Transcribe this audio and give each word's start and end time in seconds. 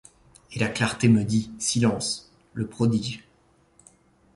Et 0.51 0.57
la 0.57 0.67
clarté 0.67 1.09
me 1.09 1.23
dit: 1.23 1.51
silence. 1.59 2.33
Le 2.55 2.65
prodige 2.65 3.23